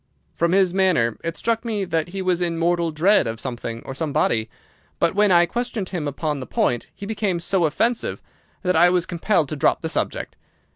From 0.33 0.51
his 0.53 0.73
manner 0.73 1.19
it 1.23 1.37
struck 1.37 1.63
me 1.63 1.85
that 1.85 2.09
he 2.09 2.23
was 2.23 2.41
in 2.41 2.57
mortal 2.57 2.89
dread 2.89 3.27
of 3.27 3.39
something 3.39 3.83
or 3.85 3.93
somebody, 3.93 4.49
but 4.97 5.13
when 5.13 5.31
I 5.31 5.45
questioned 5.45 5.89
him 5.89 6.07
upon 6.07 6.39
the 6.39 6.47
point 6.47 6.87
he 6.95 7.05
became 7.05 7.39
so 7.39 7.65
offensive 7.65 8.19
that 8.63 8.75
I 8.75 8.89
was 8.89 9.05
compelled 9.05 9.47
to 9.49 9.55
drop 9.55 9.81
the 9.81 9.89
subject. 9.89 10.35